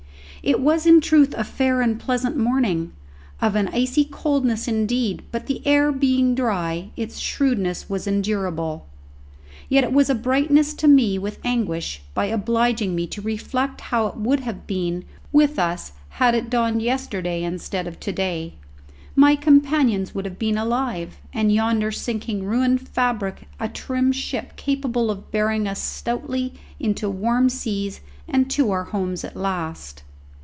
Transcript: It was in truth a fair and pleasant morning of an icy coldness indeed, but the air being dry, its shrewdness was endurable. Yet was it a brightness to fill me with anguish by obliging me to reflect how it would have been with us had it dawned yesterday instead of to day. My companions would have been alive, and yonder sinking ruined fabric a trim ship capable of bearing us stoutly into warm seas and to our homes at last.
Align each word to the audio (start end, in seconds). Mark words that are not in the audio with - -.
It 0.43 0.59
was 0.59 0.87
in 0.87 1.01
truth 1.01 1.35
a 1.37 1.43
fair 1.43 1.81
and 1.83 1.99
pleasant 1.99 2.35
morning 2.35 2.93
of 3.43 3.53
an 3.55 3.67
icy 3.67 4.03
coldness 4.03 4.67
indeed, 4.67 5.21
but 5.31 5.45
the 5.45 5.61
air 5.67 5.91
being 5.91 6.33
dry, 6.33 6.89
its 6.97 7.19
shrewdness 7.19 7.87
was 7.87 8.07
endurable. 8.07 8.87
Yet 9.69 9.93
was 9.93 10.09
it 10.09 10.13
a 10.13 10.19
brightness 10.19 10.73
to 10.73 10.87
fill 10.87 10.95
me 10.95 11.19
with 11.19 11.37
anguish 11.43 12.01
by 12.15 12.25
obliging 12.25 12.95
me 12.95 13.05
to 13.05 13.21
reflect 13.21 13.81
how 13.81 14.07
it 14.07 14.17
would 14.17 14.39
have 14.39 14.65
been 14.65 15.05
with 15.31 15.59
us 15.59 15.91
had 16.09 16.33
it 16.33 16.49
dawned 16.49 16.81
yesterday 16.81 17.43
instead 17.43 17.85
of 17.85 17.99
to 17.99 18.11
day. 18.11 18.55
My 19.15 19.35
companions 19.35 20.15
would 20.15 20.25
have 20.25 20.39
been 20.39 20.57
alive, 20.57 21.17
and 21.31 21.53
yonder 21.53 21.91
sinking 21.91 22.45
ruined 22.45 22.81
fabric 22.87 23.43
a 23.59 23.69
trim 23.69 24.11
ship 24.11 24.55
capable 24.55 25.11
of 25.11 25.29
bearing 25.29 25.67
us 25.67 25.79
stoutly 25.79 26.55
into 26.79 27.11
warm 27.11 27.47
seas 27.47 28.01
and 28.27 28.49
to 28.49 28.71
our 28.71 28.85
homes 28.85 29.23
at 29.23 29.35
last. 29.35 30.01